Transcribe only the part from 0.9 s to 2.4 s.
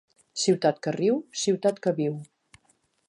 riu, ciutat que viu.